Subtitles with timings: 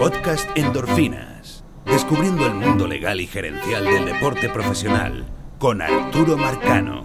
[0.00, 1.62] Podcast Endorfinas.
[1.84, 5.26] Descubriendo el mundo legal y gerencial del deporte profesional
[5.58, 7.04] con Arturo Marcano.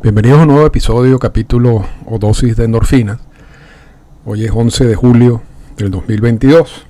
[0.00, 3.18] Bienvenidos a un nuevo episodio, capítulo o dosis de endorfinas.
[4.24, 5.42] Hoy es 11 de julio
[5.76, 6.86] del 2022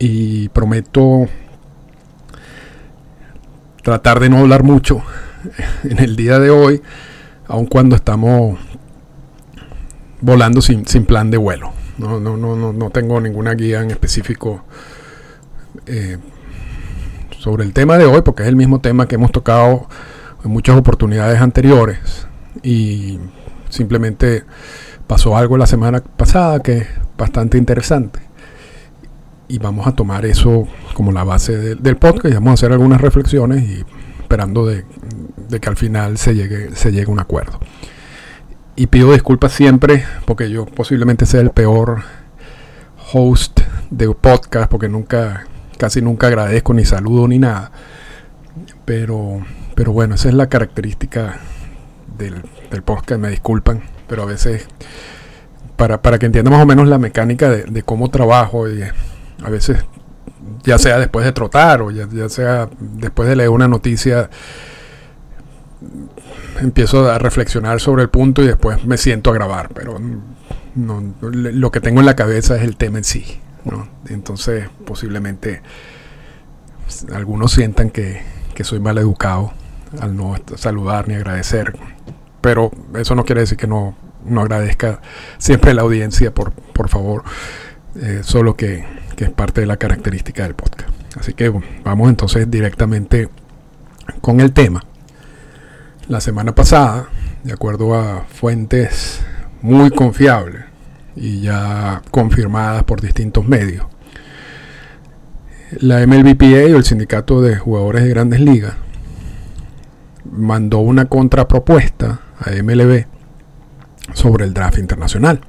[0.00, 1.28] y prometo
[3.84, 5.02] tratar de no hablar mucho
[5.84, 6.82] en el día de hoy,
[7.46, 8.58] aun cuando estamos
[10.20, 11.83] volando sin, sin plan de vuelo.
[11.98, 14.64] No, no, no, no, tengo ninguna guía en específico
[15.86, 16.18] eh,
[17.38, 19.86] sobre el tema de hoy, porque es el mismo tema que hemos tocado
[20.44, 22.26] en muchas oportunidades anteriores.
[22.62, 23.20] Y
[23.68, 24.44] simplemente
[25.06, 28.20] pasó algo la semana pasada que es bastante interesante.
[29.46, 33.00] Y vamos a tomar eso como la base del podcast y vamos a hacer algunas
[33.00, 33.84] reflexiones y
[34.20, 34.84] esperando de,
[35.48, 37.60] de que al final se llegue, se llegue a un acuerdo
[38.76, 42.02] y pido disculpas siempre porque yo posiblemente sea el peor
[43.12, 43.60] host
[43.90, 45.46] de podcast porque nunca
[45.78, 47.70] casi nunca agradezco ni saludo ni nada.
[48.84, 49.40] Pero
[49.74, 51.38] pero bueno esa es la característica
[52.18, 52.42] del,
[52.84, 54.66] podcast me disculpan pero a veces
[55.76, 59.84] para, para que entiendan más o menos la mecánica de, cómo trabajo y a veces
[60.62, 64.30] ya sea después de trotar o ya, ya sea después de leer una noticia
[66.60, 69.98] empiezo a reflexionar sobre el punto y después me siento a grabar, pero
[70.74, 73.40] lo que tengo en la cabeza es el tema en sí.
[74.08, 75.62] Entonces posiblemente
[77.12, 78.22] algunos sientan que,
[78.62, 79.52] soy mal educado
[80.00, 81.76] al no saludar ni agradecer,
[82.40, 85.00] pero eso no quiere decir que no, no agradezca
[85.38, 87.24] siempre la audiencia, por, por favor,
[87.96, 88.84] eh, solo que,
[89.16, 90.90] que es parte de la característica del podcast.
[91.16, 91.52] Así que
[91.84, 93.28] vamos entonces directamente
[94.20, 94.84] con el tema.
[96.06, 97.08] La semana pasada,
[97.44, 99.22] de acuerdo a fuentes
[99.62, 100.64] muy confiables
[101.16, 103.86] y ya confirmadas por distintos medios,
[105.80, 108.74] la MLBPA o el Sindicato de Jugadores de Grandes Ligas
[110.30, 113.06] mandó una contrapropuesta a MLB
[114.12, 115.40] sobre el draft internacional.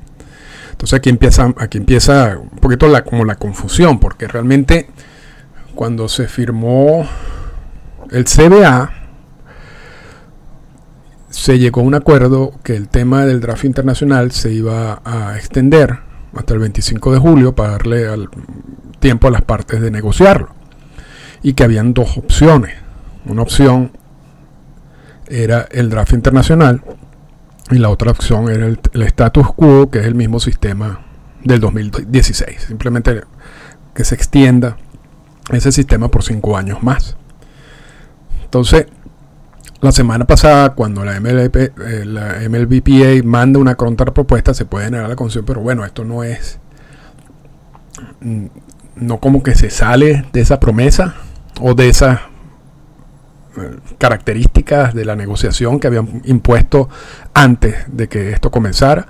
[0.72, 4.88] Entonces aquí empieza, aquí empieza un poquito la, como la confusión, porque realmente
[5.76, 7.06] cuando se firmó
[8.10, 9.05] el CBA,
[11.36, 16.00] se llegó a un acuerdo que el tema del draft internacional se iba a extender
[16.34, 18.08] hasta el 25 de julio para darle
[19.00, 20.56] tiempo a las partes de negociarlo.
[21.44, 22.76] Y que habían dos opciones.
[23.26, 23.92] Una opción
[25.28, 26.82] era el draft internacional
[27.70, 31.02] y la otra opción era el, el status quo, que es el mismo sistema
[31.44, 32.62] del 2016.
[32.62, 33.24] Simplemente
[33.94, 34.78] que se extienda
[35.52, 37.18] ese sistema por cinco años más.
[38.46, 38.86] Entonces,
[39.86, 45.08] la semana pasada, cuando la, MLP, eh, la MLBPA manda una contrapropuesta, se puede generar
[45.08, 46.60] la concesión, pero bueno, esto no es.
[48.22, 48.48] Mm,
[48.98, 51.16] no como que se sale de esa promesa
[51.62, 52.20] o de esas
[53.58, 56.90] eh, características de la negociación que habían impuesto
[57.34, 59.08] antes de que esto comenzara.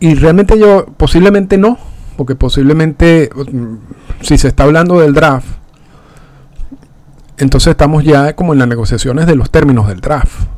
[0.00, 1.78] Y realmente yo, posiblemente no,
[2.16, 3.76] porque posiblemente, mm,
[4.22, 5.48] si se está hablando del draft,
[7.38, 10.48] entonces estamos ya como en las negociaciones de los términos del draft.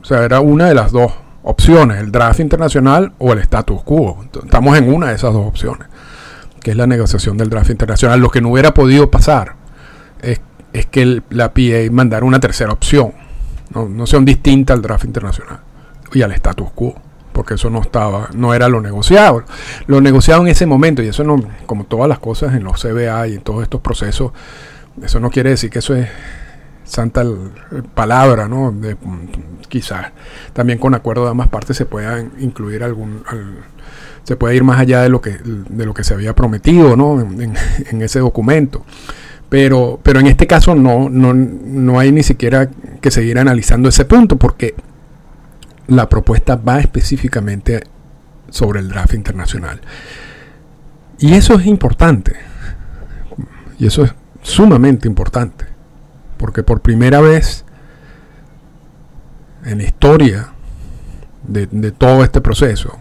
[0.00, 4.24] O sea, era una de las dos opciones, el draft internacional o el status quo.
[4.44, 5.88] Estamos en una de esas dos opciones,
[6.60, 8.20] que es la negociación del draft internacional.
[8.20, 9.54] Lo que no hubiera podido pasar
[10.22, 10.40] es,
[10.90, 13.12] que la PA mandara una tercera opción,
[13.72, 15.60] no, no son distintas al draft internacional
[16.12, 16.94] y al status quo
[17.34, 19.42] porque eso no estaba, no era lo negociado.
[19.88, 23.26] Lo negociado en ese momento, y eso no, como todas las cosas en los CBA
[23.26, 24.30] y en todos estos procesos,
[25.02, 26.08] eso no quiere decir que eso es
[26.84, 27.24] santa
[27.94, 28.72] palabra, ¿no?
[28.72, 28.96] De,
[29.68, 30.12] quizás
[30.52, 33.22] también con acuerdo de ambas partes se pueda incluir algún,
[34.22, 37.20] se puede ir más allá de lo que, de lo que se había prometido, ¿no?
[37.90, 38.84] En, ese documento.
[39.48, 42.68] Pero, pero en este caso no, no, no hay ni siquiera
[43.00, 44.74] que seguir analizando ese punto porque
[45.86, 47.84] la propuesta va específicamente
[48.48, 49.80] sobre el draft internacional.
[51.18, 52.34] Y eso es importante.
[53.78, 54.14] Y eso es
[54.44, 55.64] sumamente importante,
[56.36, 57.64] porque por primera vez
[59.64, 60.52] en la historia
[61.42, 62.98] de, todo este proceso,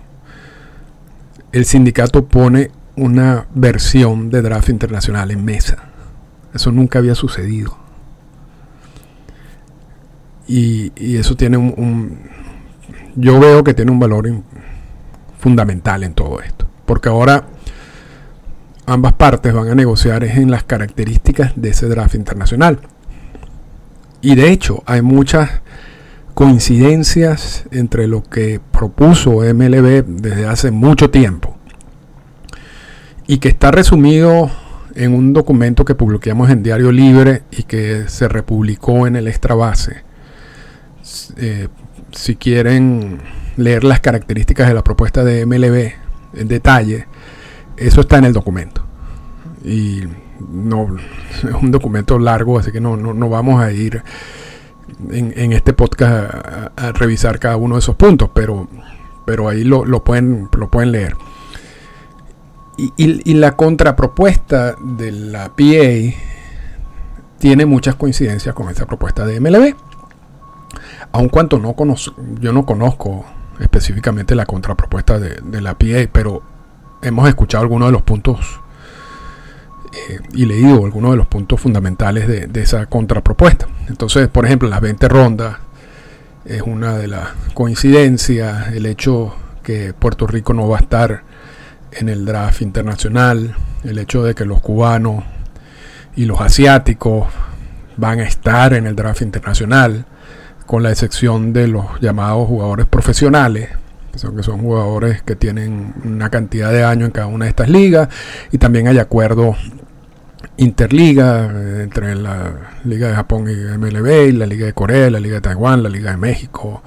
[1.52, 5.78] el sindicato pone una versión de draft internacional en mesa.
[6.54, 7.78] Eso nunca había sucedido.
[10.48, 12.20] Y, eso tiene un,
[13.16, 14.30] Yo veo que tiene un valor
[15.40, 16.68] fundamental en todo esto.
[16.86, 17.46] Porque ahora
[18.86, 22.80] ambas partes van a negociar en las características de ese draft internacional.
[24.22, 25.62] Y de hecho, hay muchas
[26.34, 31.58] coincidencias entre lo que propuso MLB desde hace mucho tiempo
[33.28, 34.50] y que está resumido
[34.96, 39.56] en un documento que publicamos en Diario Libre y que se republicó en el Extra
[39.56, 40.04] Base.
[41.38, 41.68] Eh,
[42.12, 43.20] si quieren
[43.58, 47.08] leer las características de la propuesta de MLB en detalle,
[47.78, 48.84] eso está en el documento.
[49.64, 50.04] Y
[50.40, 54.04] no es un documento largo, así que no, no, vamos a ir
[55.10, 56.34] en, este podcast
[56.76, 58.68] a, revisar cada uno de esos puntos, pero,
[59.26, 61.16] pero ahí lo, lo, pueden, lo pueden leer.
[62.78, 66.18] Y, la contrapropuesta de la PA
[67.38, 69.76] tiene muchas coincidencias con esa propuesta de MLB.
[71.12, 73.26] Aun cuanto no conozco, yo no conozco
[73.60, 76.42] específicamente la contrapropuesta de, la PA, pero
[77.04, 78.60] hemos escuchado algunos de los puntos
[79.94, 83.68] eh, y leído algunos de los puntos fundamentales de, de, esa contrapropuesta.
[83.88, 85.58] Entonces, por ejemplo, las 20 rondas
[86.46, 91.24] es una de las coincidencias, el hecho que Puerto Rico no va a estar
[91.92, 95.24] en el draft internacional, el hecho de que los cubanos
[96.16, 97.28] y los asiáticos
[97.98, 100.06] van a estar en el draft internacional,
[100.66, 103.70] con la excepción de los llamados jugadores profesionales,
[104.14, 107.50] que son, que son jugadores que tienen una cantidad de años en cada una de
[107.50, 108.08] estas ligas,
[108.52, 109.58] y también hay acuerdos
[110.58, 115.36] interliga eh, entre la Liga de Japón y MLB, la Liga de Corea, la Liga
[115.36, 116.84] de Taiwán, la Liga de México,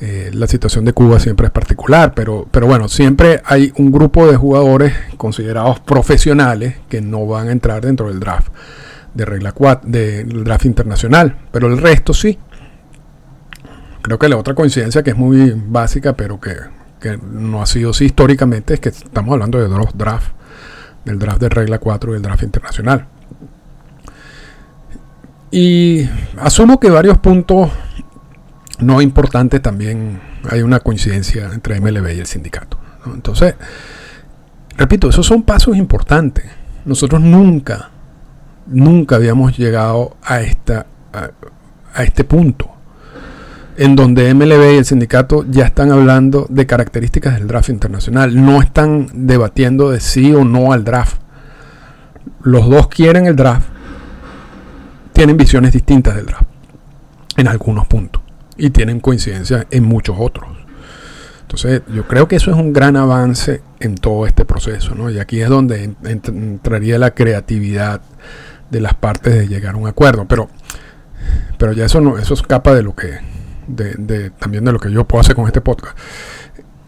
[0.00, 4.26] eh, la situación de Cuba siempre es particular, pero, pero bueno, siempre hay un grupo
[4.26, 8.52] de jugadores considerados profesionales que no van a entrar dentro del draft
[9.14, 12.38] de regla 4, del draft internacional, pero el resto sí.
[14.04, 16.54] Creo que la otra coincidencia que es muy básica, pero que,
[17.22, 20.30] no ha sido así históricamente, es que estamos hablando de dos drafts,
[21.06, 23.06] del draft de regla 4 y del draft internacional.
[25.50, 26.06] Y
[26.36, 27.70] asumo que varios puntos
[28.78, 30.20] no importante también
[30.50, 32.78] hay una coincidencia entre MLB y el sindicato.
[33.06, 33.54] Entonces,
[34.76, 36.44] repito, esos son pasos importantes.
[36.84, 37.88] Nosotros nunca,
[38.66, 40.84] nunca habíamos llegado a, esta,
[41.94, 42.73] a, este punto
[43.76, 48.44] en donde MLB y el sindicato ya están hablando de características del draft internacional.
[48.44, 51.20] No están debatiendo de sí o no al draft.
[52.42, 53.68] Los dos quieren el draft.
[55.12, 56.46] Tienen visiones distintas del draft
[57.36, 58.22] en algunos puntos
[58.56, 60.48] y tienen coincidencia en muchos otros.
[61.42, 65.10] Entonces, yo creo que eso es un gran avance en todo este proceso, ¿no?
[65.10, 68.00] Y aquí es donde entraría la creatividad
[68.70, 70.26] de las partes de llegar a un acuerdo.
[70.26, 70.48] Pero,
[71.58, 73.18] pero ya eso no, eso escapa de lo que,
[74.38, 75.96] también de lo que yo puedo hacer con este podcast.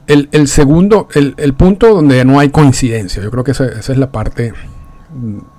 [0.07, 4.53] El, segundo, el, punto donde no hay coincidencia, yo creo que esa, es la parte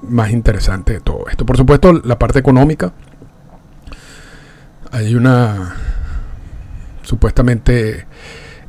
[0.04, 1.46] más interesante de todo esto.
[1.46, 2.94] Por supuesto, la parte económica.
[4.92, 5.76] Hay una
[7.04, 8.06] supuestamente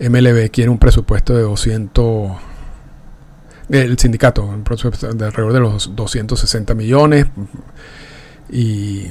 [0.00, 2.32] MLB quiere un presupuesto de 200
[3.68, 7.26] el sindicato, un presupuesto de alrededor de los 260 millones
[8.50, 9.08] y,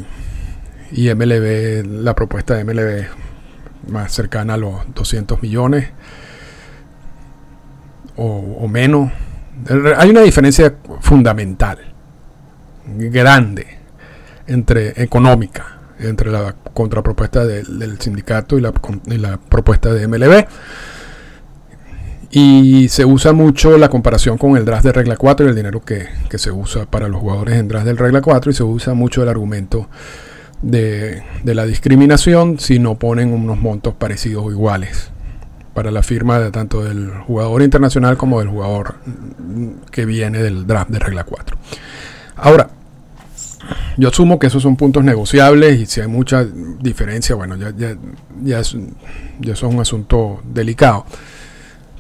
[0.92, 3.06] y MLB, la propuesta de MLB
[3.92, 5.90] más cercana a los 200 millones
[8.16, 9.12] o, menos.
[9.98, 11.78] Hay una diferencia fundamental,
[12.86, 13.68] grande,
[14.48, 18.72] entre económica entre la contrapropuesta del sindicato y la,
[19.38, 20.46] propuesta de MLB.
[22.30, 25.82] Y se usa mucho la comparación con el draft de regla 4 y el dinero
[25.84, 29.24] que, se usa para los jugadores en draft del regla 4 y se usa mucho
[29.24, 29.90] el argumento
[30.62, 35.12] de, la discriminación si no ponen unos montos parecidos o iguales
[35.74, 38.96] para la firma de tanto del jugador internacional como del jugador
[39.92, 41.58] que viene del draft de regla 4.
[42.38, 42.70] Ahora,
[43.98, 47.96] yo asumo que esos son puntos negociables y si hay mucha diferencia, bueno, ya, ya,
[48.44, 48.76] ya, es,
[49.40, 51.06] ya es un asunto delicado.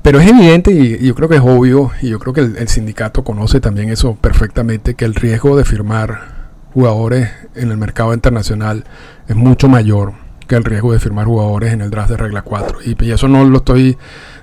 [0.07, 3.23] Pero es evidente y, yo creo que es obvio, y yo creo que el, sindicato
[3.23, 6.36] conoce también eso perfectamente, que el riesgo de firmar
[6.77, 8.83] jugadores en el mercado internacional
[9.27, 10.13] es mucho mayor
[10.47, 12.77] que el riesgo de firmar jugadores en el draft de regla 4.
[12.85, 13.97] Y, eso no lo estoy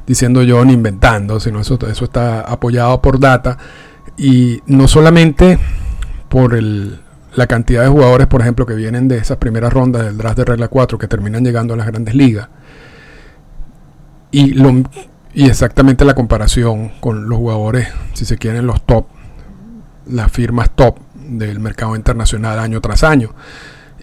[0.05, 3.57] diciendo yo ni inventando, sino eso, eso está apoyado por data.
[4.19, 5.61] Y no solamente
[6.29, 6.99] por el,
[7.37, 10.45] la cantidad de jugadores, por ejemplo, que vienen de esas primeras rondas del draft de
[10.45, 12.49] regla 4 que terminan llegando a las grandes ligas.
[14.33, 14.73] Y, lo,
[15.33, 19.07] y exactamente la comparación con los jugadores, si se quieren, los top,
[20.07, 23.35] las firmas top del mercado internacional año tras año.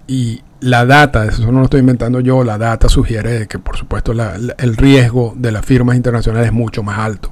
[0.08, 4.12] Y la data, eso no lo estoy inventando yo, la data sugiere que por supuesto
[4.12, 7.32] el riesgo de las firmas internacionales es mucho más alto.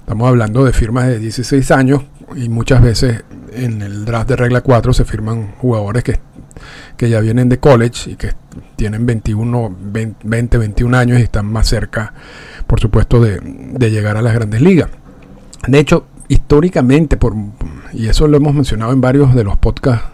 [0.00, 2.02] Estamos hablando de firmas de 16 años
[2.36, 6.20] y muchas veces en el draft de regla 4 se firman jugadores que,
[6.96, 8.32] que ya vienen de college y que
[8.76, 9.76] tienen 21,
[10.24, 12.12] 20, 21 años y están más cerca,
[12.66, 13.40] por supuesto, de,
[13.90, 14.88] llegar a las grandes ligas.
[15.66, 17.34] De hecho, históricamente, por,
[17.92, 20.06] y eso lo hemos mencionado en varios de los podcasts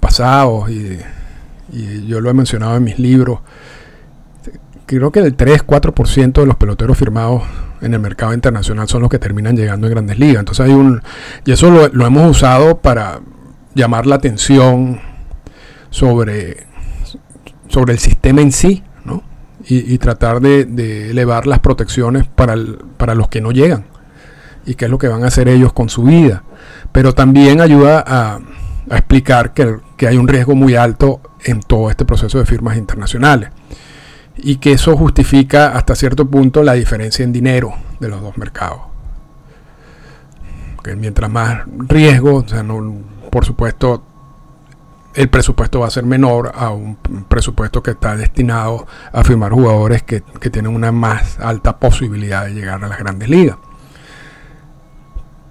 [0.00, 0.98] pasados, y,
[2.06, 3.40] yo lo he mencionado en mis libros,
[4.86, 7.42] creo que el 3-4% de los peloteros firmados
[7.80, 10.38] en el mercado internacional son los que terminan llegando en grandes ligas.
[10.38, 11.02] Entonces hay un...
[11.44, 13.20] Y eso lo, lo hemos usado para
[13.74, 15.00] llamar la atención
[15.90, 16.66] sobre,
[17.68, 19.22] sobre el sistema en sí, ¿no?
[19.68, 22.54] Y, tratar de, elevar las protecciones para,
[22.96, 23.84] para los que no llegan
[24.64, 26.44] y qué es lo que van a hacer ellos con su vida.
[26.92, 28.40] Pero también ayuda a,
[28.88, 33.50] explicar que, que hay un riesgo muy alto en todo este proceso de firmas internacionales
[34.36, 38.80] y que eso justifica hasta cierto punto la diferencia en dinero de los dos mercados.
[40.82, 44.04] Que mientras más riesgo, o sea, no, por supuesto,
[45.14, 46.96] el presupuesto va a ser menor a un
[47.28, 52.52] presupuesto que está destinado a firmar jugadores que, que tienen una más alta posibilidad de
[52.52, 53.56] llegar a las grandes ligas.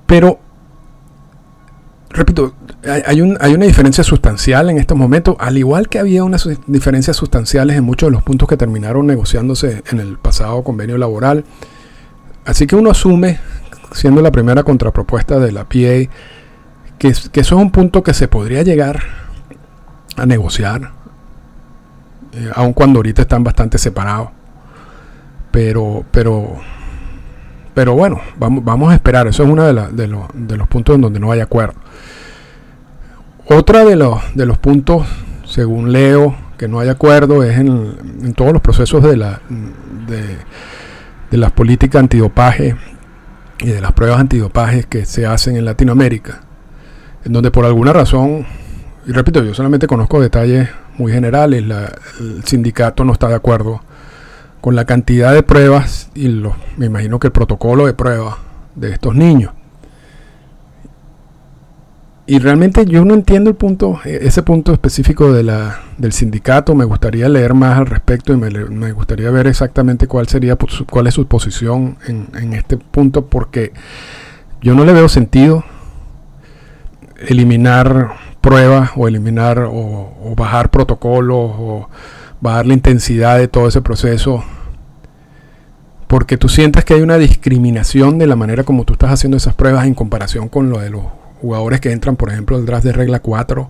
[0.05, 0.39] Pero
[2.15, 2.53] repito,
[2.84, 7.84] hay, una diferencia sustancial en estos momentos, al igual que había unas diferencias sustanciales en
[7.84, 11.43] muchos de los puntos que terminaron negociándose en el pasado convenio laboral.
[12.45, 13.39] Así que uno asume,
[13.91, 16.12] siendo la primera contrapropuesta de la PA,
[16.98, 19.01] que, eso es un punto que se podría llegar
[20.15, 20.91] a negociar,
[22.34, 24.29] eh, aun cuando ahorita están bastante separados.
[25.51, 26.57] Pero, pero,
[27.75, 29.27] pero bueno, vamos, vamos a esperar.
[29.27, 31.75] Eso es uno de, de, de los puntos en donde no hay acuerdo.
[33.48, 35.05] Otra de los, de los puntos,
[35.46, 39.41] según leo, que no hay acuerdo es en, todos los procesos de, la,
[40.08, 42.75] de, las políticas antidopaje
[43.60, 46.41] y de las pruebas antidopaje que se hacen en Latinoamérica,
[47.24, 48.48] en donde por alguna razón,
[49.05, 51.63] y repito, yo solamente conozco detalles muy generales,
[52.20, 53.82] el sindicato no está de acuerdo
[54.65, 58.38] con la cantidad de pruebas y lo, me imagino que el protocolo de pruebas
[58.74, 59.53] de estos niños.
[62.25, 66.74] Y realmente yo no entiendo el punto, e, ese punto específico de la, del sindicato.
[66.74, 70.57] Me gustaría leer más al respecto y me, gustaría ver exactamente cuál sería
[70.89, 73.72] cuál es su posición en, este punto, porque
[74.63, 75.63] yo no le veo sentido
[77.19, 81.88] eliminar pruebas o eliminar o, bajar protocolos o
[82.41, 84.43] bajar la intensidad de todo ese proceso
[86.07, 89.55] porque tú sientes que hay una discriminación de la manera como tú estás haciendo esas
[89.55, 91.03] pruebas en comparación con lo de los
[91.41, 93.69] jugadores que entran, por ejemplo, al draft de regla 4,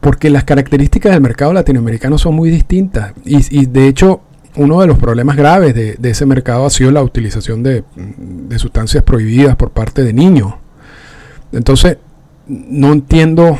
[0.00, 3.12] porque las características del mercado latinoamericano son muy distintas.
[3.24, 4.20] Y, de hecho,
[4.56, 7.84] uno de los problemas graves de, ese mercado ha sido la utilización de,
[8.56, 10.54] sustancias prohibidas por parte de niños.
[11.52, 11.98] Entonces,
[12.46, 13.58] no entiendo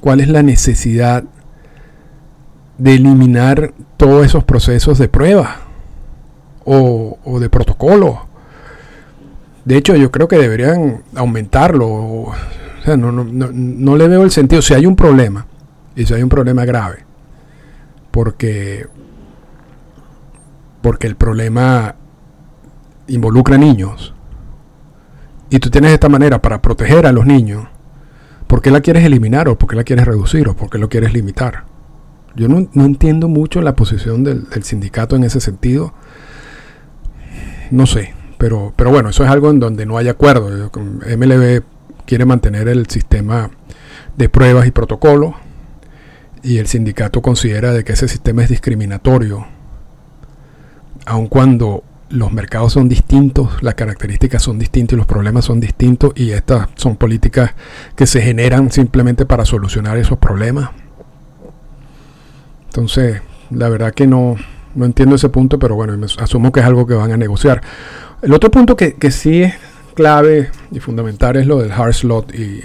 [0.00, 1.24] cuál es la necesidad
[2.78, 5.65] de eliminar todos esos procesos de prueba
[6.66, 8.26] o, de protocolo
[9.66, 11.88] de hecho, yo creo que deberían aumentarlo.
[11.88, 12.34] O
[12.84, 14.62] sea, no, no, no, le veo el sentido.
[14.62, 15.48] Si hay un problema,
[15.96, 17.04] y si hay un problema grave,
[18.12, 18.86] porque,
[20.82, 21.96] porque el problema
[23.08, 24.14] involucra niños,
[25.50, 27.66] y tú tienes esta manera para proteger a los niños,
[28.46, 30.88] ¿por qué la quieres eliminar o por qué la quieres reducir o por qué lo
[30.88, 31.64] quieres limitar?
[32.36, 35.92] Yo no, entiendo mucho la posición del, del sindicato en ese sentido.
[37.70, 40.70] No sé, pero, pero bueno, eso es algo en donde no hay acuerdo.
[40.74, 41.62] MLB
[42.06, 43.50] quiere mantener el sistema
[44.16, 45.34] de pruebas y protocolos
[46.42, 49.46] y el sindicato considera de que ese sistema es discriminatorio,
[51.04, 56.12] aun cuando los mercados son distintos, las características son distintas y los problemas son distintos
[56.14, 57.54] y estas son políticas
[57.96, 60.70] que se generan simplemente para solucionar esos problemas.
[62.66, 64.36] Entonces, la verdad que no,
[64.76, 67.62] no entiendo ese punto, pero bueno, asumo que es algo que van a negociar.
[68.22, 69.54] El otro punto que, sí es
[69.94, 72.64] clave y fundamental es lo del hard slot y,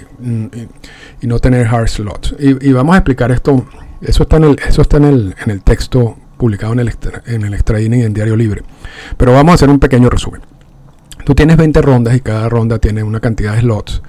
[1.22, 2.36] no tener hard slot.
[2.38, 3.66] Y, vamos a explicar esto.
[4.00, 6.92] Eso está en el, eso está en el, en el texto publicado en el,
[7.26, 8.62] en el extra y en Diario Libre.
[9.16, 10.40] Pero vamos a hacer un pequeño resumen.
[11.24, 14.02] Tú tienes 20 rondas y cada ronda tiene una cantidad de slots,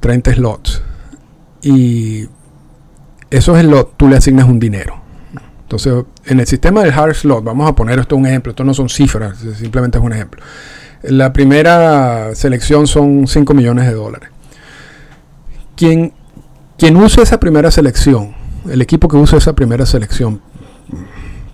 [0.00, 0.82] 30 slots.
[1.62, 2.28] Y
[3.28, 5.00] esos slots tú le asignas un dinero.
[5.70, 8.74] Entonces, en el sistema del hard slot, vamos a poner esto un ejemplo, esto no
[8.74, 10.42] son cifras, simplemente es un ejemplo.
[11.04, 14.30] La primera selección son 5 millones de dólares.
[15.76, 16.12] Quien,
[16.76, 18.34] quien use esa primera selección,
[18.68, 20.40] el equipo que use esa primera selección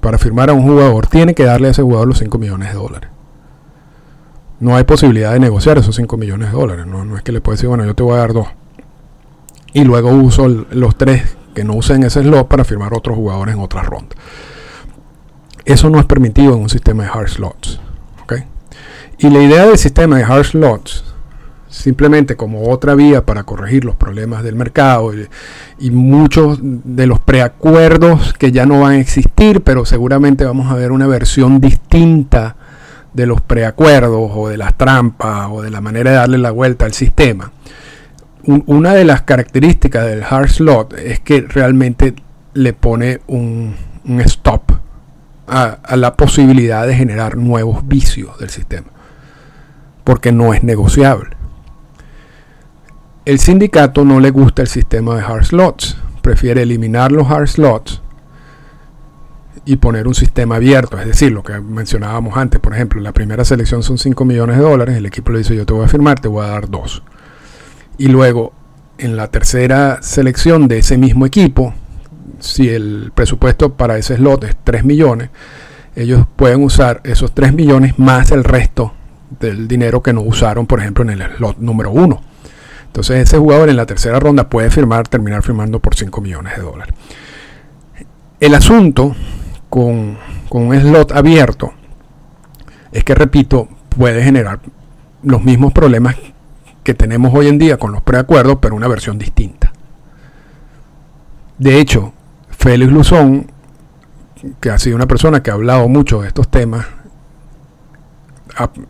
[0.00, 2.74] para firmar a un jugador, tiene que darle a ese jugador los 5 millones de
[2.74, 3.10] dólares.
[4.60, 6.86] No hay posibilidad de negociar esos 5 millones de dólares.
[6.86, 8.46] No, es que le puede decir, bueno, yo te voy a dar dos.
[9.74, 13.62] Y luego uso los tres que no usen ese slot para firmar otros jugadores en
[13.62, 14.18] otras rondas.
[15.64, 17.80] Eso no es permitido en un sistema de hard slots.
[19.18, 21.02] Y la idea del sistema de hard slots
[21.70, 25.12] simplemente como otra vía para corregir los problemas del mercado
[25.78, 30.74] y, muchos de los preacuerdos que ya no van a existir, pero seguramente vamos a
[30.74, 32.56] ver una versión distinta
[33.14, 36.84] de los preacuerdos o de las trampas o de la manera de darle la vuelta
[36.84, 37.50] al sistema.
[38.46, 42.14] Una de las características del hard slot es que realmente
[42.54, 43.74] le pone un,
[44.24, 44.72] stop
[45.48, 48.86] a la posibilidad de generar nuevos vicios del sistema,
[50.04, 51.36] porque no es negociable.
[53.24, 58.00] El sindicato no le gusta el sistema de hard slots, prefiere eliminar los hard slots
[59.64, 63.44] y poner un sistema abierto, es decir, lo que mencionábamos antes, por ejemplo, la primera
[63.44, 66.20] selección son 5 millones de dólares, el equipo le dice yo te voy a firmar,
[66.20, 67.02] te voy a dar 2.
[67.98, 68.52] Y luego,
[68.98, 71.74] en la tercera selección de ese mismo equipo,
[72.38, 75.30] si el presupuesto para ese slot es 3 millones,
[75.94, 78.92] ellos pueden usar esos 3 millones más el resto
[79.40, 82.20] del dinero que no usaron, por ejemplo, en el slot número 1.
[82.86, 86.62] Entonces ese jugador en la tercera ronda puede firmar, terminar firmando por 5 millones de
[86.62, 86.94] dólares.
[88.40, 89.14] El asunto
[89.70, 90.18] con,
[90.50, 91.72] un slot abierto
[92.92, 94.60] es que, repito, puede generar
[95.22, 96.16] los mismos problemas
[96.86, 99.72] que tenemos hoy en día con los preacuerdos, pero una versión distinta.
[101.58, 102.12] De hecho,
[102.50, 103.50] Félix Luzón,
[104.60, 106.86] que ha sido una persona que ha hablado mucho de estos temas,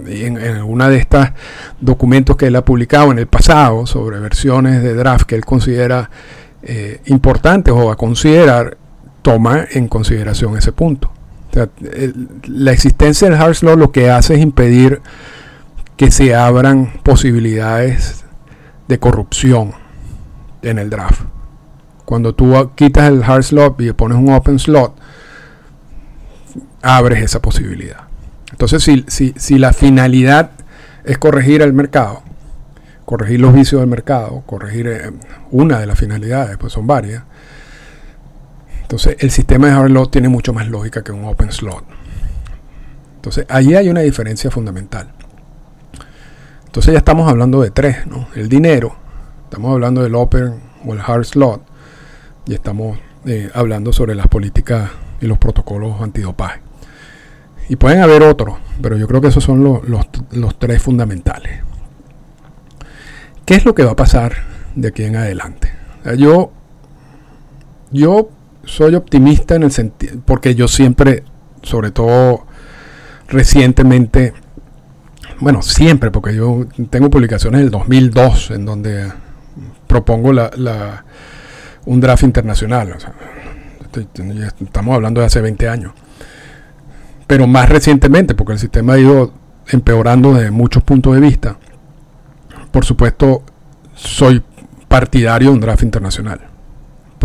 [0.06, 1.26] en, en de estos
[1.80, 6.10] documentos que él ha publicado en el pasado sobre versiones de draft que él considera
[6.64, 8.76] eh, importantes o a considerar,
[9.22, 11.10] toma en consideración ese punto.
[12.46, 15.00] la existencia del hard slot lo que hace es impedir
[15.96, 18.24] que se abran posibilidades
[18.88, 19.72] de corrupción
[20.62, 21.22] en el draft.
[22.04, 24.94] Cuando tú quitas el hard slot y pones un open slot,
[26.82, 28.02] abres esa posibilidad.
[28.52, 30.52] Entonces, si, si, la finalidad
[31.04, 32.22] es corregir el mercado,
[33.04, 35.12] corregir los vicios del mercado, corregir eh,
[35.50, 37.24] una de las finalidades, pues son varias.
[38.82, 41.84] Entonces, el sistema de hard tiene mucho más lógica que un open slot.
[43.16, 45.10] Entonces, allí hay una diferencia fundamental.
[46.76, 48.28] Entonces, ya estamos hablando de tres, ¿no?
[48.34, 48.94] El dinero,
[49.44, 51.62] estamos hablando del open o el hard slot,
[52.44, 54.90] y estamos eh, hablando sobre las políticas
[55.22, 56.60] y los protocolos antidopaje.
[57.70, 61.62] Y pueden haber otros, pero yo creo que esos son los, tres fundamentales.
[63.46, 64.34] ¿Qué es lo que va a pasar
[64.74, 65.72] de aquí en adelante?
[66.18, 66.52] yo,
[67.90, 68.28] yo
[68.64, 71.22] soy optimista en el sentido, porque yo siempre,
[71.62, 72.44] sobre todo
[73.28, 74.34] recientemente,
[75.40, 79.12] bueno, siempre, porque yo tengo publicaciones del 2002 en donde
[79.86, 80.32] propongo
[81.86, 82.96] un draft internacional.
[84.60, 85.92] estamos hablando de hace 20 años
[87.26, 89.32] pero más recientemente, porque el sistema ha ido
[89.68, 91.58] empeorando desde muchos puntos de vista,
[92.70, 93.42] por supuesto,
[93.94, 94.42] soy
[94.86, 96.40] partidario de un draft internacional.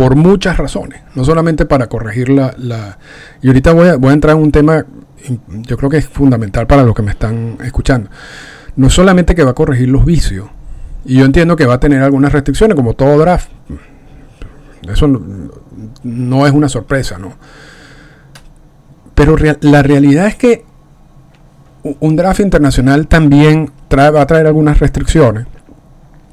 [0.02, 2.98] Por muchas razones, no solamente para corregir la...
[3.40, 4.84] y ahorita voy a, voy a entrar en un tema,
[5.48, 8.10] yo creo que es fundamental para los que me están escuchando.
[8.74, 10.48] No solamente que va a corregir los vicios,
[11.04, 13.48] y yo entiendo que va a tener algunas restricciones, como todo draft.
[14.90, 15.22] Eso no,
[16.02, 17.34] no es una sorpresa, ¿no?
[19.14, 20.64] Pero la realidad es que
[21.84, 25.46] un draft internacional también va a traer algunas restricciones,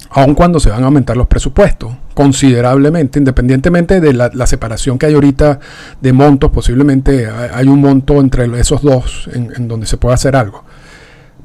[0.10, 5.14] aun cuando se van a aumentar los presupuestos considerablemente, independientemente de la, separación que hay
[5.14, 5.60] ahorita
[6.02, 10.64] de montos, posiblemente hay, un monto entre esos dos en, donde se puede hacer algo.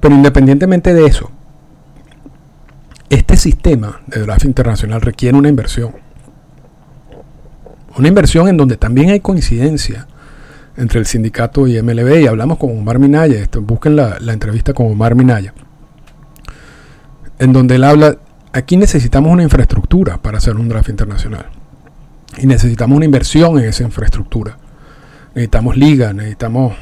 [0.00, 1.30] Pero independientemente de eso,
[3.08, 5.92] este sistema de draft internacional requiere una inversión.
[7.96, 10.08] Una inversión en donde también hay coincidencia
[10.76, 14.88] entre el sindicato y MLB y hablamos con Omar Minaya, esto, busquen la, entrevista con
[14.88, 15.54] Omar Minaya,
[17.38, 18.16] en donde él habla,
[18.54, 21.46] aquí necesitamos una infraestructura para hacer un draft internacional
[22.38, 24.56] y necesitamos una inversión en esa infraestructura.
[25.34, 26.74] Necesitamos liga, necesitamos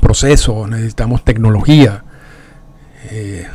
[0.00, 2.02] procesos, necesitamos tecnología.
[3.10, 3.46] Eh,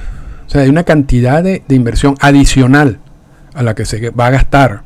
[0.45, 2.99] o sea, hay una cantidad de, de inversión adicional
[3.53, 4.83] a la que se va a gastar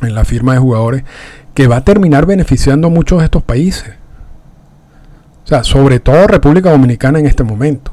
[0.00, 1.04] en la firma de jugadores
[1.52, 3.94] que va a terminar beneficiando a muchos de estos países.
[5.44, 7.92] O sea, sobre todo República Dominicana en este momento,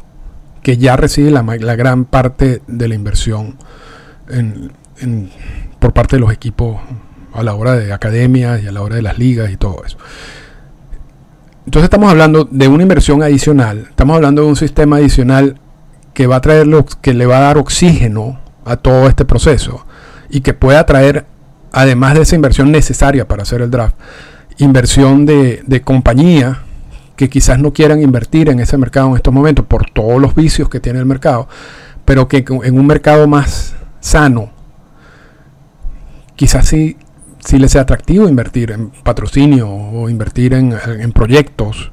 [0.65, 1.43] que ya recibe la,
[1.75, 3.56] gran parte de la inversión
[5.78, 6.82] por parte de los equipos
[7.34, 9.99] a la hora de academias y a la hora de las ligas y todo eso.
[11.67, 15.60] Entonces estamos hablando de una inversión adicional, estamos hablando de un sistema adicional
[16.15, 16.65] que va a traer
[16.99, 19.86] que le va a dar oxígeno a todo este proceso
[20.32, 21.28] y que pueda traer
[21.73, 23.97] además de esa inversión necesaria para hacer el draft,
[24.58, 26.64] inversión de, de compañía
[27.15, 30.69] que quizás no quieran invertir en ese mercado en estos momentos por todos los vicios
[30.69, 31.47] que tiene el mercado,
[32.04, 34.51] pero que en un mercado más sano,
[36.36, 36.97] quizás sí,
[37.39, 41.91] sí les sea atractivo invertir en patrocinio o invertir en, en proyectos,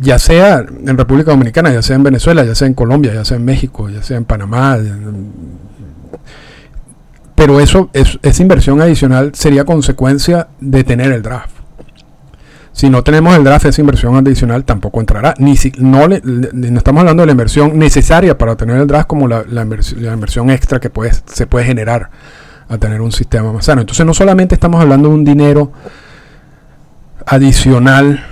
[0.00, 3.36] ya sea en República Dominicana, ya sea en Venezuela, ya sea en Colombia, ya sea
[3.36, 4.78] en México, ya sea en Panamá.
[7.34, 11.59] Pero eso, es, esa inversión adicional sería consecuencia de tener el draft.
[12.80, 15.34] Si no tenemos el draft, esa inversión adicional tampoco entrará.
[15.36, 19.44] Ni si, no, estamos hablando de la inversión necesaria para tener el draft como la,
[19.44, 22.08] inversión, extra que puede, se puede generar
[22.70, 23.82] a tener un sistema más sano.
[23.82, 25.72] Entonces no solamente estamos hablando de un dinero
[27.26, 28.24] adicional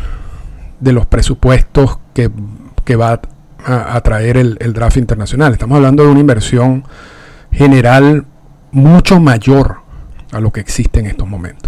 [0.81, 2.31] de los presupuestos que,
[2.97, 3.21] va
[3.67, 5.53] a, traer el, el, draft internacional.
[5.53, 6.85] Estamos hablando de una inversión
[7.53, 8.25] general
[8.73, 9.83] mucho mayor
[10.33, 11.68] a lo que existe en estos momentos.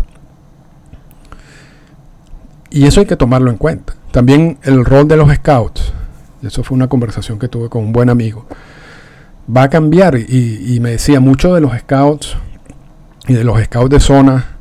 [2.71, 3.95] Y eso hay que tomarlo en cuenta.
[4.13, 5.93] También el rol de los scouts,
[6.43, 8.47] eso fue una conversación que tuve con un buen amigo,
[9.55, 10.17] va a cambiar.
[10.17, 12.37] Y, y me decía, muchos de los scouts
[13.27, 14.57] y de los scouts de zona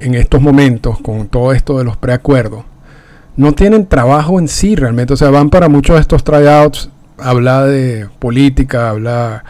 [0.00, 2.64] en estos momentos, con todo esto de los preacuerdos,
[3.36, 5.14] no tienen trabajo en sí realmente.
[5.14, 9.44] O sea, van para muchos de estos tryouts a hablar de política, hablar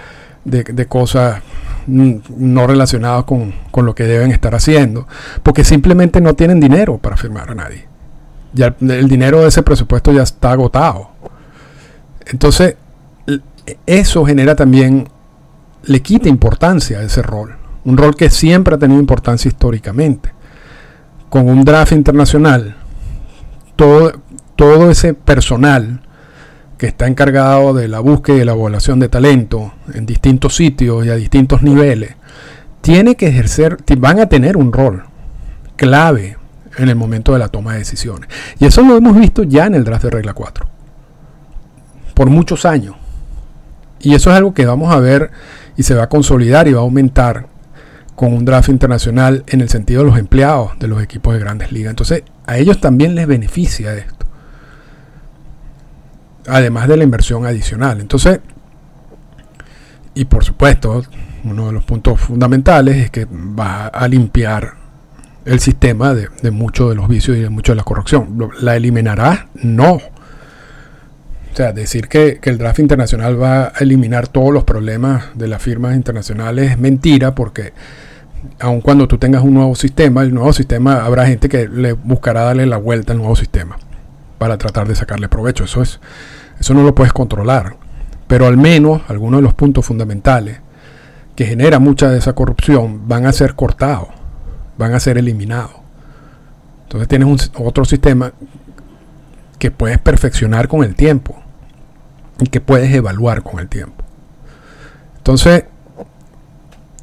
[0.45, 1.43] de, de cosas
[1.89, 5.09] no relacionadas con, con, lo que deben estar haciendo,
[5.43, 7.88] porque simplemente no tienen dinero para firmar a nadie.
[8.57, 11.11] El dinero de ese presupuesto ya está agotado.
[12.27, 12.77] Entonces,
[13.87, 15.09] eso genera también,
[15.85, 17.57] le quita importancia a ese rol.
[17.85, 20.33] Un rol que siempre ha tenido importancia históricamente.
[21.29, 22.77] Con un draft internacional,
[23.77, 24.13] todo,
[24.57, 26.01] todo ese personal
[26.79, 31.11] que está encargado de la búsqueda y la evaluación de talento en distintos sitios y
[31.11, 32.15] a distintos niveles,
[32.81, 35.05] tiene que ejercer, van a tener un rol
[35.77, 36.38] clave
[36.79, 38.29] en el momento de la toma de decisiones.
[38.59, 40.67] Y eso lo hemos visto ya en el draft de regla 4,
[42.15, 42.97] por muchos años.
[44.01, 45.31] Y eso es algo que vamos a ver
[45.77, 47.47] y se va a consolidar y va a aumentar
[48.15, 51.71] con un draft internacional en el sentido de los empleados de los equipos de grandes
[51.73, 51.91] ligas.
[51.91, 54.27] Entonces, a ellos también les beneficia esto.
[56.47, 58.01] Además de la inversión adicional.
[58.01, 58.41] Entonces,
[60.15, 61.03] y por supuesto,
[61.45, 64.75] uno de los puntos fundamentales es que va a limpiar
[65.49, 68.51] el sistema de, muchos de los vicios y de mucho de la corrupción.
[68.61, 69.49] ¿La eliminará?
[69.55, 69.95] No.
[69.95, 70.01] O
[71.55, 75.61] sea, decir que, que, el draft internacional va a eliminar todos los problemas de las
[75.61, 77.73] firmas internacionales es mentira porque
[78.61, 82.43] aun cuando tú tengas un nuevo sistema, el nuevo sistema habrá gente que le buscará
[82.43, 83.79] darle la vuelta al nuevo sistema
[84.39, 85.65] para tratar de sacarle provecho.
[85.65, 86.01] Eso es,
[86.61, 87.77] eso no lo puedes controlar.
[88.27, 90.61] Pero al menos algunos de los puntos fundamentales
[91.35, 94.09] que genera mucha de esa corrupción van a ser cortados,
[94.79, 95.73] van a ser eliminados.
[96.85, 98.33] Entonces tienes un, otro sistema
[99.59, 101.37] que puedes perfeccionar con el tiempo
[102.41, 104.05] y que puedes evaluar con el tiempo.
[105.19, 105.65] Entonces,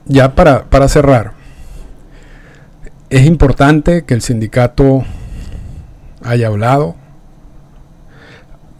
[0.06, 1.34] ya para, cerrar,
[3.10, 5.04] es importante que el sindicato
[6.24, 6.96] haya hablado,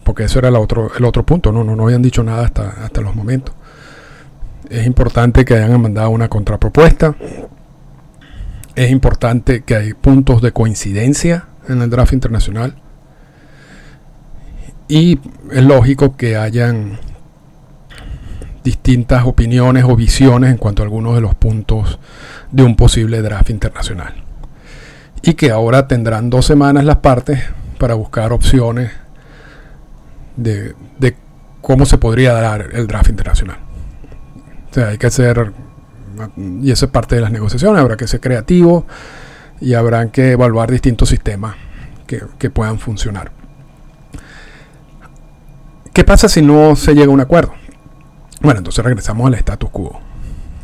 [0.02, 2.84] porque eso era el otro, el otro punto, no, no, no habían dicho nada hasta,
[2.84, 3.54] hasta los momentos.
[4.70, 7.14] Es importante que hayan mandado una contrapropuesta.
[8.76, 12.76] Es importante que hay puntos de coincidencia en el draft internacional.
[14.88, 15.18] Y
[15.50, 16.98] es lógico que hayan
[18.62, 21.98] distintas opiniones o visiones en cuanto a algunos de los puntos
[22.52, 24.14] de un posible draft internacional.
[25.22, 27.42] Y que ahora tendrán dos semanas las partes
[27.78, 28.92] para buscar opciones
[30.36, 30.74] de,
[31.60, 33.58] cómo se podría dar el draft internacional.
[34.70, 35.52] O sea, hay que ser,
[36.36, 38.86] y eso es parte de las negociaciones, habrá que ser creativo
[39.60, 41.56] y habrá que evaluar distintos sistemas
[42.06, 43.32] que, que puedan funcionar.
[45.92, 47.52] ¿Qué pasa si no se llega a un acuerdo?
[48.42, 50.00] Bueno, entonces regresamos al status quo.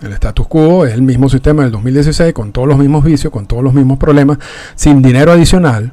[0.03, 3.47] El status quo es el mismo sistema del 2016 con todos los mismos vicios, con
[3.47, 4.39] todos los mismos problemas,
[4.75, 5.93] sin dinero adicional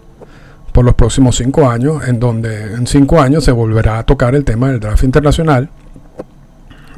[0.73, 4.43] por los próximos cinco años, en donde en cinco años se volverá a tocar el
[4.43, 5.69] tema del draft internacional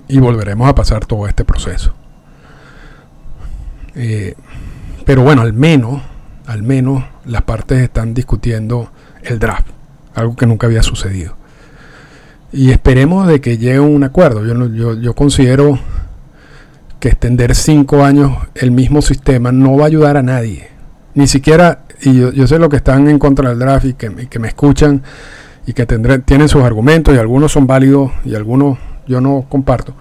[0.07, 1.93] y volveremos a pasar todo este proceso.
[3.95, 4.35] Eh,
[5.05, 6.01] pero bueno, al menos,
[6.45, 8.91] al menos las partes están discutiendo
[9.23, 9.67] el draft,
[10.15, 11.41] algo que nunca había sucedido
[12.53, 14.45] y esperemos de que llegue un acuerdo.
[14.45, 15.79] Yo, yo, yo considero
[16.99, 20.67] que extender cinco años el mismo sistema no va a ayudar a nadie.
[21.13, 24.39] Ni siquiera, y yo, sé lo que están en contra del draft y que, que
[24.39, 25.01] me escuchan
[25.65, 28.77] y que tendré, tienen sus argumentos y algunos son válidos y algunos
[29.07, 29.93] yo no comparto.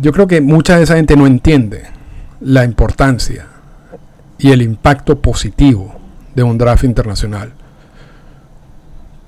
[0.00, 1.82] Yo creo que mucha de esa gente no entiende
[2.40, 3.46] la importancia
[4.38, 5.94] y el impacto positivo
[6.34, 7.52] de un draft internacional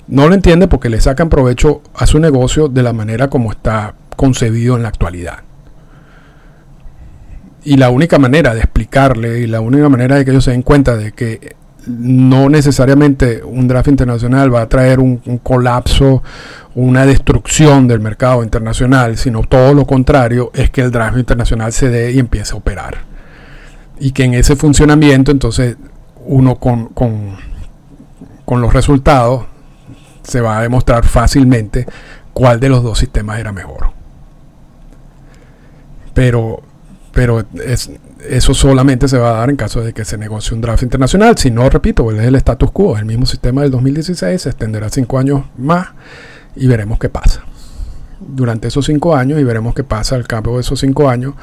[0.06, 3.94] No lo entiende porque le sacan provecho a su negocio de la manera como está
[4.16, 5.38] concebido en la actualidad.
[7.64, 10.62] Y la única manera de explicarle y la única manera de que ellos se den
[10.62, 16.22] cuenta de que no necesariamente un draft internacional va a traer un, un colapso,
[16.74, 21.88] una destrucción del mercado internacional, sino todo lo contrario, es que el draft internacional se
[21.88, 22.98] dé y empiece a operar.
[23.98, 25.76] Y que en ese funcionamiento entonces
[26.24, 27.36] uno con, con,
[28.44, 29.44] con los resultados
[30.22, 31.86] se va a demostrar fácilmente
[32.32, 33.90] cuál de los dos sistemas era mejor.
[36.14, 36.62] Pero,
[37.12, 37.90] pero es,
[38.28, 41.36] eso solamente se va a dar en caso de que se negocie un draft internacional.
[41.38, 45.18] Si no, repito, es el status quo, el mismo sistema del 2016, se extenderá cinco
[45.18, 45.88] años más
[46.54, 47.42] y veremos qué pasa.
[48.20, 51.34] Durante esos cinco años y veremos qué pasa al cabo de esos cinco años.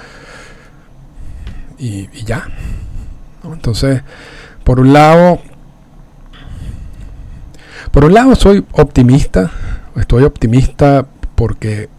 [1.77, 2.47] Y, ya.
[3.43, 4.01] Entonces,
[4.63, 5.39] por un lado,
[7.91, 9.51] por un lado soy optimista,
[9.95, 11.89] estoy optimista porque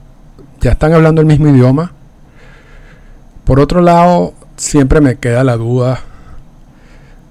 [0.60, 1.92] ya están hablando el mismo idioma.
[3.44, 6.00] Por otro lado, siempre me queda la duda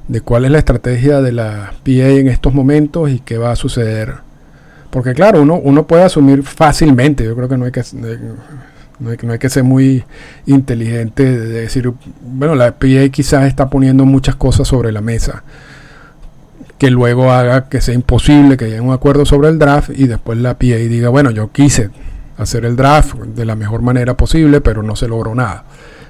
[0.08, 3.56] de cuál es la estrategia de la PA en estos momentos y qué va a
[3.56, 4.16] suceder.
[4.90, 9.18] Porque claro, uno, uno puede asumir fácilmente, yo creo que no hay que, no hay,
[9.22, 10.04] no hay que ser muy
[10.48, 15.44] inteligente de decir, bueno, la PA quizás está poniendo muchas cosas sobre la mesa
[16.80, 20.40] que luego haga que sea imposible que haya un acuerdo sobre el draft y después
[20.40, 21.92] la PA diga, bueno, yo quise
[22.38, 25.66] hacer el draft de la mejor manera posible, pero no se logró nada.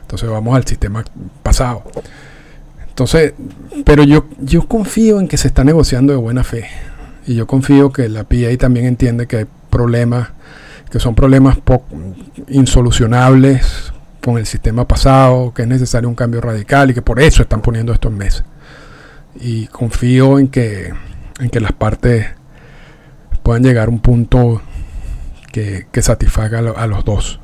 [0.10, 1.04] Entonces vamos al sistema
[1.44, 1.84] pasado.
[2.88, 3.34] Entonces,
[3.86, 6.66] pero yo, yo confío en que se está negociando de buena fe.
[7.28, 10.30] Y yo confío que la PA también entiende que hay problemas,
[10.90, 11.60] que son problemas
[12.48, 13.94] insolucionables
[14.24, 17.62] con el sistema pasado, que es necesario un cambio radical y que por eso están
[17.62, 18.44] poniendo esto en mesa
[19.40, 20.94] y confío en que,
[21.40, 22.28] en que las partes
[23.44, 24.62] puedan llegar a un punto
[25.52, 27.40] que, que satisfaga a, los dos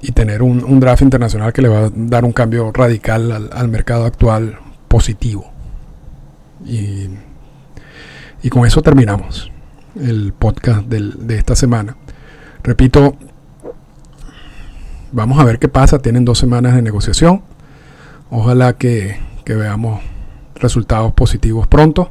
[0.00, 3.50] y tener un, un, draft internacional que le va a dar un cambio radical al,
[3.52, 5.50] al mercado actual positivo.
[6.64, 7.08] Y,
[8.42, 9.50] y, con eso terminamos
[10.00, 11.96] el podcast del, de esta semana.
[12.62, 13.16] Repito,
[15.12, 15.98] vamos a ver qué pasa.
[15.98, 17.42] Tienen dos semanas de negociación.
[18.30, 20.00] Ojalá que, que veamos
[20.54, 22.10] resultados positivos pronto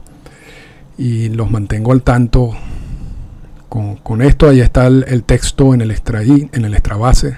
[0.98, 2.52] y los mantengo al tanto
[3.72, 4.50] con, esto.
[4.50, 7.38] Ahí está el, texto en el extra, en el extra base,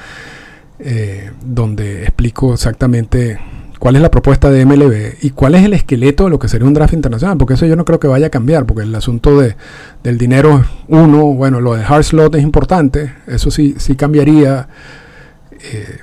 [0.78, 3.38] eh, donde explico exactamente
[3.78, 6.66] cuál es la propuesta de MLB y cuál es el esqueleto de lo que sería
[6.66, 9.38] un draft internacional, porque eso yo no creo que vaya a cambiar, porque el asunto
[9.38, 9.56] de,
[10.02, 14.68] del dinero, uno, bueno, lo de hard slot es importante, eso sí, sí cambiaría
[15.52, 15.98] eh,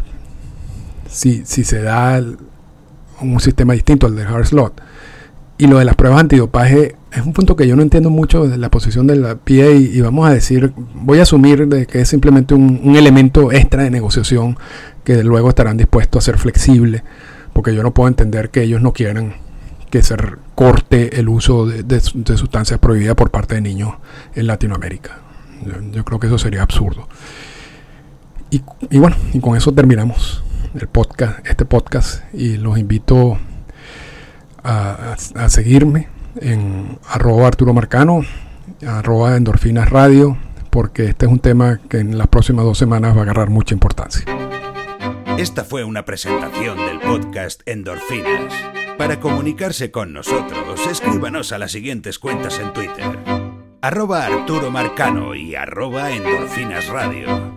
[1.08, 2.24] si, si se da
[3.22, 4.82] un sistema distinto al del hard slot.
[5.60, 8.58] Y lo de las pruebas antidopaje es un punto que yo no entiendo mucho de
[8.58, 12.10] la posición de la PA y, vamos a decir, voy a asumir de que es
[12.10, 14.58] simplemente un, elemento extra de negociación
[15.04, 17.04] que luego estarán dispuestos a ser flexible,
[17.54, 19.36] porque yo no puedo entender que ellos no quieran
[19.90, 20.18] que se
[20.54, 23.94] corte el uso de, sustancias prohibidas por parte de niños
[24.36, 25.20] en Latinoamérica.
[25.94, 27.08] Yo, creo que eso sería absurdo.
[28.50, 28.62] Y,
[28.98, 30.44] bueno, y con eso terminamos
[30.74, 33.38] el podcast, este podcast y los invito
[34.64, 38.22] a, a seguirme en arroba Arturo Marcano,
[38.86, 40.38] arroba Endorfinas Radio,
[40.70, 43.74] porque este es un tema que en las próximas dos semanas va a agarrar mucha
[43.74, 44.26] importancia.
[45.38, 48.54] Esta fue una presentación del podcast Endorfinas.
[48.98, 53.18] Para comunicarse con nosotros, escríbanos a las siguientes cuentas en Twitter.
[53.82, 57.57] Arroba Arturo Marcano y arroba Endorfinas Radio.